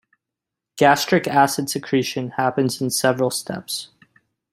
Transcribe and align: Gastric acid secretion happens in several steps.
Gastric 0.77 1.27
acid 1.27 1.69
secretion 1.69 2.31
happens 2.31 2.81
in 2.81 2.89
several 2.89 3.29
steps. 3.29 3.89